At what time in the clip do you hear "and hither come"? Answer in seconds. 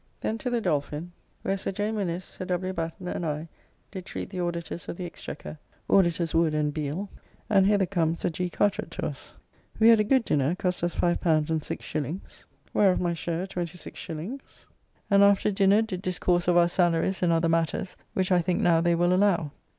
7.51-8.15